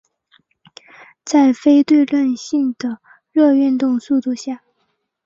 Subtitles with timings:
[1.23, 2.99] 在非相对论性的
[3.31, 4.63] 热运动速度下。